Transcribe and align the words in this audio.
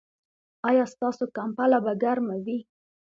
ایا 0.69 0.85
ستاسو 0.93 1.23
کمپله 1.37 1.77
به 1.83 1.93
ګرمه 2.03 2.35
وي؟ 2.45 2.59